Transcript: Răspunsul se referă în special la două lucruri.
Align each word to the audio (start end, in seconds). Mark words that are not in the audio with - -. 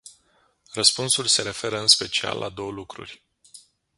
Răspunsul 0.73 1.25
se 1.25 1.41
referă 1.41 1.79
în 1.79 1.87
special 1.87 2.37
la 2.37 2.49
două 2.49 2.71
lucruri. 2.71 3.23